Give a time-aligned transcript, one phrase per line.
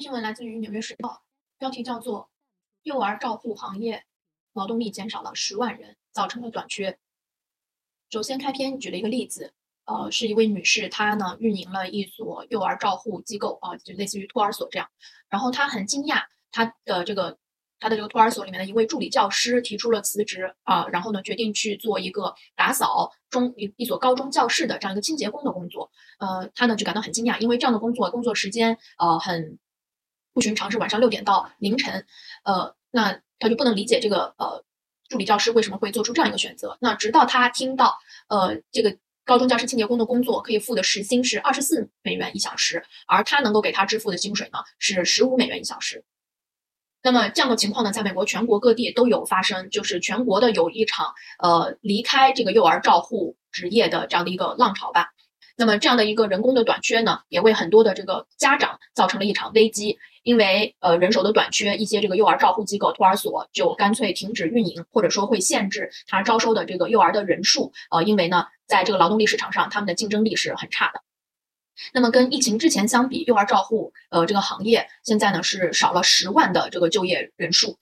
[0.00, 1.08] 新闻来自于《纽约时报》，
[1.58, 2.30] 标题叫做
[2.84, 4.02] “幼儿照护行业
[4.54, 6.98] 劳动力减少了十万人，造成了短缺”。
[8.08, 9.52] 首先开篇举了一个例子，
[9.84, 14.88] 呃，是一位女士，她呢运营了一所幼儿照护机构啊，就类似于托儿所这样。
[15.28, 17.36] 然后她很惊讶，她的这个
[17.78, 25.90] 她的这个托儿所里面的一位助理教师提出了辞职啊，然后呢决定去做一个打扫中一一所高中教室的这样一个清洁工的工作。
[26.20, 29.58] 呃，她呢就感到很惊讶，因为这样的工作工作时间呃很。
[30.40, 32.06] 寻常是晚上六点到凌晨，
[32.44, 34.64] 呃，那他就不能理解这个呃
[35.08, 36.78] 助理教师为什么会做出这样一个选择。
[36.80, 46.04] 那直到他听到，呃，这个高中教师清洁工的工作可以付的时薪是二十四美元一小时，而他能够给他支付的薪水呢是十五美元一小时。
[47.02, 55.08] 那么这样的情况呢，在美国全国各地都有发生，就是全国的有一场呃离开这个幼儿照护职业的这样的一个浪潮吧。
[55.56, 59.98] 那么这样的一个人工的短缺呢，也为很多的这个家长造成了一场危机。
[60.22, 67.72] 因为呃人手的短缺，一些这个幼儿照护机构、托儿所就干脆停止运营，或者说会限制他招收的这个幼儿的人数。
[67.90, 71.02] 呃，因为呢，在这个劳动力市场上，他们的竞争力是很差的。
[71.92, 77.78] 那么跟疫情之前相比，幼儿照护呃这个行业现在呢是少了十万的这个就业人数。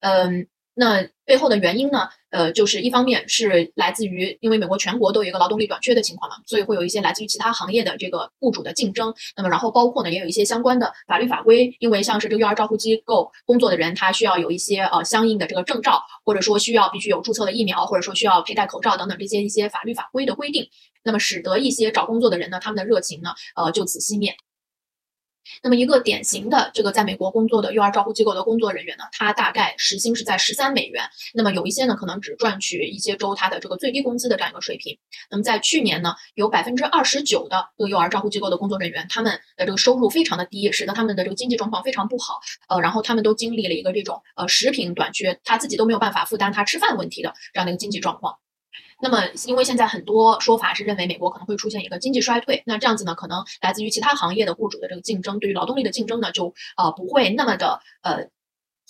[0.00, 0.46] 嗯。
[0.74, 2.08] 那背后的原因呢？
[2.30, 9.12] 呃，就是一方面是来自于，因为美国全国都有一个劳动力短缺的情况嘛，所以会有一些来自于其他行业的这个雇主的竞争。
[9.36, 20.66] 那么，然后包括呢，也有一些相关的法律法规，因为像是这个幼儿照护机构工作的人，他需要有一些呃相应的这个证照，或者说需要必须有注册的疫苗，或者说需要佩戴口罩等等这些一些法律法规的规定，
[21.04, 24.34] 那么使得一些找工作的人呢，他们的热情呢，呃，就此熄灭。
[25.62, 31.02] 那么一个典型的这个在美国工作的幼儿照护机构的工作人员呢，他大概时薪是在十三美元。
[31.34, 34.98] 那么有一些呢，可能只赚取一些州他的这个最低工资的这样一个水平。
[35.30, 42.40] 那么在去年呢，有百分之二十九的这个幼儿照护机构的工作人员，他们的这个收入非常的低，使得他们的这个经济状况非常不好。
[42.68, 48.36] 呃，然后他们都经历了一个这种呃食品短缺，他自己都没有办法负担他吃饭问题的这样的一个经济状况。
[49.02, 49.18] 那么，
[49.48, 58.28] 因为现在很多说法是认为美国可能会出现一个经济衰退，那这样子呢，可能来自于其他行业的雇主的这个竞争，对于劳动力的竞争呢，就呃不会那么的呃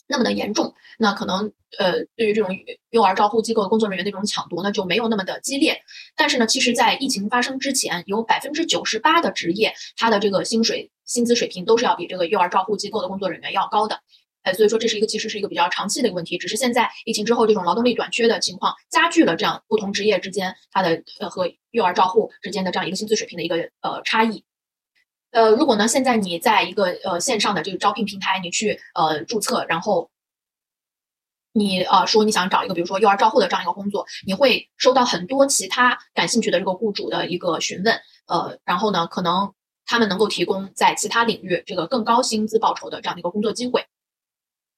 [0.06, 0.74] 那么的严重。
[0.98, 2.54] 那可能呃对于这种
[2.90, 5.80] 幼儿照护机构的工作人员的这种抢夺呢，就没有那么的激烈。
[6.14, 14.00] 但是呢，其实，在疫情发生之前，有百分之九十八的职业，它的这个薪水薪资水平都是要比这个幼儿照护机构的工作人员要高的。
[14.42, 24.44] 哎，所以说这是一个其实是一个比较长期的一个问题，只是现在疫情之后这种劳动力短缺的情况加剧了这样不同职业之间它的呃和幼儿照护之间的这样一个薪资水平的一个呃差异。
[25.30, 30.10] 呃，如果呢现在你在一个呃线上的这个招聘平台你去呃注册，然后
[31.54, 37.94] 你呃说你想找一个比如说幼儿照护的这样一个工作，你会收到很多其他感兴趣的这个雇主的一个询问，
[38.26, 39.54] 呃，然后呢可能
[39.86, 43.86] 他们能够提供在其他领域这个更高薪资报酬的这样的一个工作机会。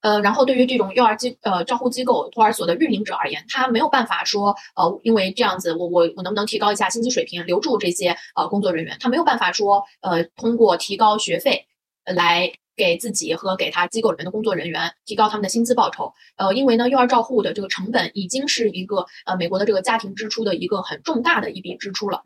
[0.05, 8.95] 呃，然后对于这种幼儿机呃照护机构、托儿所的运营者而言，他没有办法说，呃，因为这样子，我我我能不能提高一下薪资水平，留住这些呃工作人员？
[8.99, 11.65] 他没有办法说，呃，通过提高学费
[12.05, 16.13] 来给自己和给他机构里面的工作人员提高他们的薪资报酬。
[16.37, 22.21] 呃，因为呢，幼儿照护的这个成本已经是一个呃美国的这个家庭支出的一个很重大的一笔支出了，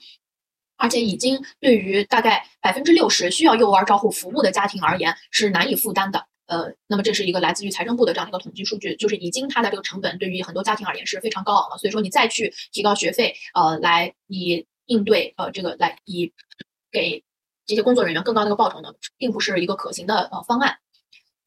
[0.75, 6.25] 而且已经对于大概百分之六十需要幼儿照护服务的家庭而言是难以负担的。
[6.49, 16.33] 呃，那么这是一个来自于财政部的这样一个统计数据，就是已经它的这个成本对于很多家庭而言是非常高昂了，所以说你再去提高学费，呃，来以应对呃这个来以
[16.91, 17.23] 给
[17.67, 20.77] 这些工作人员更高的一个报酬呢，并不是一个可行的呃方案。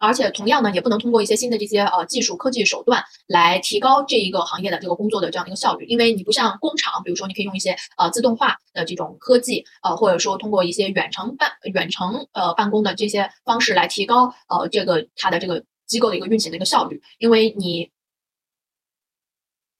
[0.02, 17.92] 而且同样呢，也不能通过一些新的这些呃技术科技手段来提高这一个行业的这个工作的这样的一个效率，因为你不像工厂，比如说你可以用一些呃自动化的这种科技，呃或者说通过一些远程办远程呃办公的这些方式来提高呃这个它的这个机构的一个运行的一个效率，因为你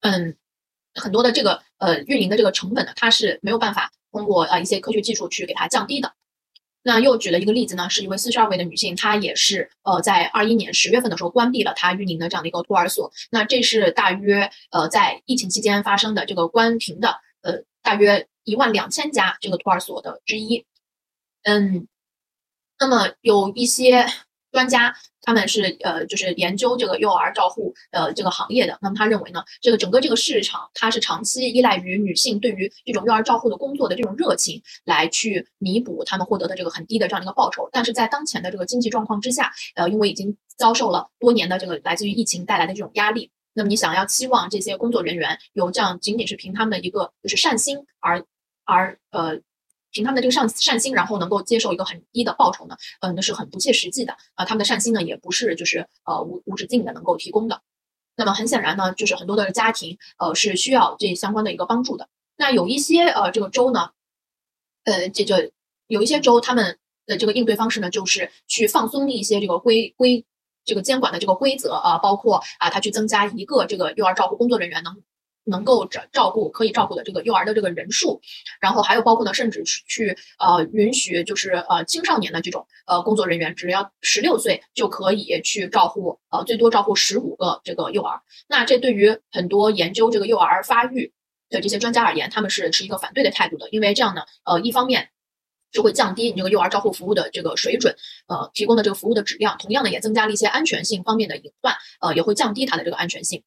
[0.03, 0.37] 嗯
[0.95, 6.13] 很多的这个呃运营的这个成本呢，它是没有办法通过呃一些科学技术去给它降低的。
[6.83, 13.13] 那又举了一个例子呢，是一位四十二位的女性，她也是呃在二一年十月份的时候关闭了她运营的这样的一个托儿所。
[13.31, 20.65] 那这是大约呃在疫情期间发生的这个关停的呃大约一万两千家这个托儿所的之一。
[21.45, 21.87] 嗯，
[22.79, 24.07] 那么有一些。
[24.53, 28.79] 专家他们是呃，就是研究这个幼儿照护呃这个行业的。
[28.83, 37.69] 那么他认为呢，这个整个这个市场它是长期依赖于女性对于这种幼儿照护的工作的这种热情来去弥补他们获得的这个很低的这样的一个报酬。
[37.73, 48.25] 但是在当前的这个经济状况之下，呃，因为已经遭受了多年的这个来自于疫情带来的这种压力，那么你想要期望这些工作人员有这样仅仅是凭他们的一个就是善心而
[48.65, 49.41] 而呃
[49.93, 54.45] 凭他们的这个善善心，然后能够接受一个很低的报酬呢，嗯，那是很不切实际的啊。
[54.45, 57.61] 他们的善心呢，也不是就是呃无无止境的能够提供的。
[58.17, 62.09] 那么很显然呢，就是很多的家庭呃是需要这相关的一个帮助的。
[62.37, 63.91] 那有一些呃这个州呢，
[64.85, 65.53] 呃这个
[65.87, 70.25] 有一些州他们的这个应对方式呢，就是去放松一些这个规规
[70.65, 75.03] 这个监管的这个规则啊，包括啊他去增加一个这个幼儿照顾工作人员能。
[75.45, 78.21] 能够照照顾可以照顾的这个幼儿的这个人数，
[78.61, 88.21] 然后还有包括呢，甚至去呃允许就是呃青少年的这种呃工作人员，只要十六岁就可以去照顾呃最多照顾十五个这个幼儿。
[88.49, 91.13] 那这对于很多研究这个幼儿发育
[91.51, 95.11] 的这些专家而言，他们是持一个反对的态度的，因为这样呢，呃一方面
[95.73, 97.97] 就会降低你这个幼儿照护服务的这个水准，
[98.29, 103.43] 呃提供的这个服务的质量，同样呢也增加了一些安全性方面的隐患，呃也会降低它的这个安全性。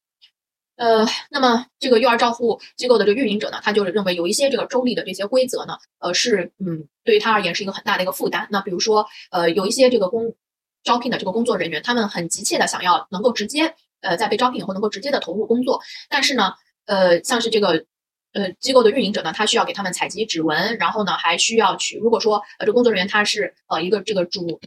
[0.77, 8.47] 呃，那么这个幼儿照护机构的这个运营者呢，他就是认为有一些这个州立的这些规则呢，呃，是嗯，对于他而言是一个很大的一个负担。
[8.51, 10.35] 那比如说，呃，有一些这个工
[10.83, 16.53] 招聘的这个工作人员，他们很急切的想要能够直接呃在被招聘以后能够直接的投入工作，但是呢，
[16.85, 17.85] 呃，像是这个
[18.33, 24.59] 呃机构的运营者呢，他需要给他们采集指纹，然后呢还需要去，如果说呃这工作人员他是呃一个这个主。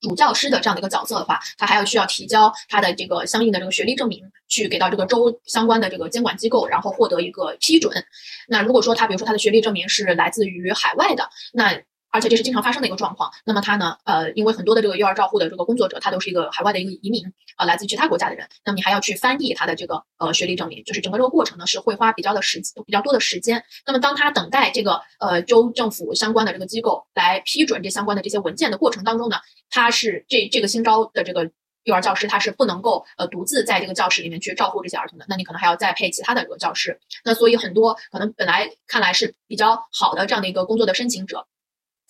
[0.00, 8.04] 主教师的这样的一个角色的话，他还要需要提交他的这个相应的这个学历证明，去给到这个州相关的这个监管机构，然后获得一个批准。
[8.48, 11.82] 那如果说他比如说他的学历证明是来自于海外的，那。
[12.10, 13.30] 而且这是经常发生的一个状况。
[13.44, 13.96] 那么他呢？
[14.04, 17.24] 呃，因为很多的这个幼儿照护的这个工作者，他都是一个海外的一个移民
[17.56, 18.48] 啊，来自其他国家的人。
[18.64, 23.62] 那么你还要去翻译他的这个呃学历证明，就是整个这个过程呢是会花比较的时比较多的时间。
[23.86, 29.36] 那么当他等待这个呃州政府相关的这个机构来批准这相关的这些文件的过程当中呢，
[29.70, 31.50] 他是这这个新招的这个
[31.84, 35.24] 幼儿教师，他是不能够呃独自在这个教室里面去照顾这些儿童的。
[35.28, 36.98] 那你可能还要再配其他的这个教师。
[37.24, 41.46] 那所以很多可能本来看来是比较好的这样的一个工作的申请者。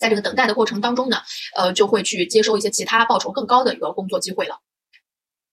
[0.01, 1.17] 在这个等待的过程当中呢，
[1.55, 4.59] 呃，就会去接收一些其他报酬更高的一个工作机会了。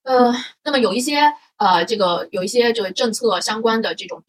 [0.05, 0.35] 呃，
[0.65, 4.25] 那么有一些呃，这个有一些这个政策相关的这种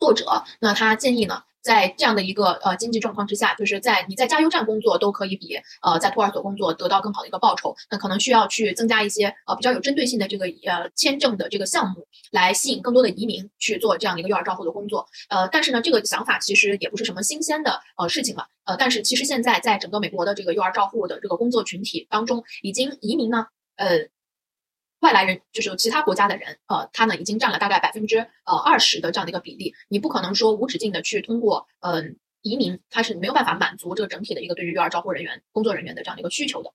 [0.00, 1.44] 作者，那他建议呢。
[1.62, 15.06] 在这样的一个呃经济状况之下，就是在你在加油站工作都可以比呃在托儿所工作得到更好的一个报酬，那可能需要去增加一些呃比较有针对性的这个呃签证的这个项目，来吸引更多的移民去做这样一个幼儿照护的工作。
[15.28, 18.46] 呃，但是呢，这个想法其实也不是什么新鲜的呃事情了。
[18.64, 24.08] 呃，但是其实现在在整个美国的这个幼儿照护的这个工作群体当中，已经移民呢，呃。
[25.02, 29.74] 外来人就是其他国家的人，呃，他呢已经占了大概百分之呃二十的这样的一个比例。
[29.88, 36.72] 你不可能说无止境的去通过嗯移民，他是没有办法满足这个整体的一个对于幼儿照护人员工作人员的这样的一个需求的。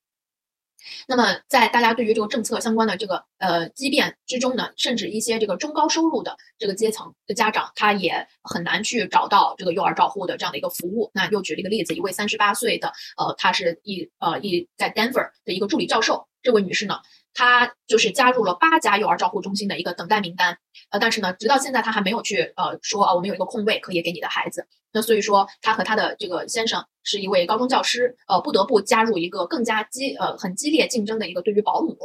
[1.07, 11.09] 那么在大家对于这个政策相关的这个呃畸变之中呢，甚至一些这个中高收入的这个阶层的家长，他也很难去找到这个幼儿照护的这样的一个服务。
[11.13, 16.95] 那又举了一个例子，一位三十八岁的呃，他是一呃一在 Denver 的一个助理教授，这位女士呢。
[17.39, 20.57] 她就是加入了八家幼儿照护中心的一个等待名单，
[20.89, 24.66] 呃，但是呢，直到现在她还没有去呃说啊，我们有一个空位可以给你的孩子。
[24.92, 31.95] 那所以说，她和她的这个先生是一位高中教师，呃，不得不加入一个更加激呃很激烈竞争的一个对于保姆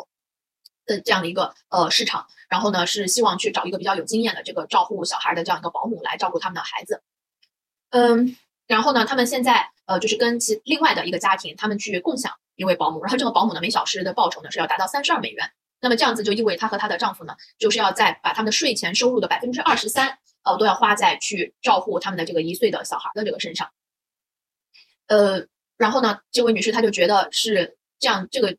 [0.84, 2.26] 的这样的一个呃市场。
[2.50, 7.00] 然后呢，是希望去找一个比较有经验的这个照护小孩的这样一个保姆来照顾他们的孩子。
[7.88, 8.37] 嗯，
[8.72, 12.32] 然后呢，他们现在呃就是跟其另外的一个家庭，他们去共享。
[12.54, 15.50] 一位保姆，然后这个保姆呢，每小时的报酬呢是要达到三十二美元。
[15.80, 23.70] 那么这样子就意味她和她的丈夫呢，就是要在把他们的税前收入的百分之二十三，呃，都要花在去照顾他们的这个一岁的小孩的这个身上。
[25.08, 25.46] 呃，
[25.78, 28.56] 然后呢，这位女士她就觉得是这样，这个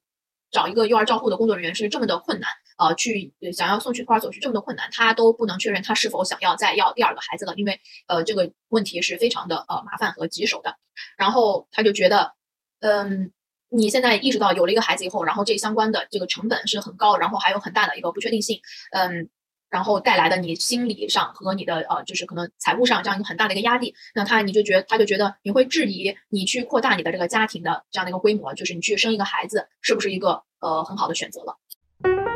[0.52, 10.78] 找一个幼儿照护的工作人员是这么的困难，呃，去想要送去托儿所去这么的困难，他都不能确认他是否想要再要第二个孩子了，因为呃这个问题是非常的呃麻烦和棘手的。
[11.18, 12.34] 然后他就觉得，
[12.80, 13.32] 嗯。
[13.76, 18.62] 你现在意识到有了一个孩子以后，然后这相关的这个成本是很高，然后还有很大的一个不确定性，
[18.92, 19.28] 嗯，
[19.72, 31.58] 然后带来的你心理上和你的呃，就是可能财务上这样一个很大的一个压力，那他你就觉他就觉得你会质疑你去扩大你的这个家庭的这样的一个规模，就是你去生一个孩子是不是一个呃很好的选择了。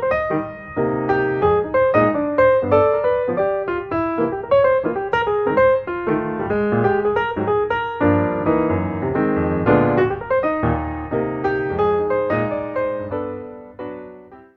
[0.00, 0.47] thank you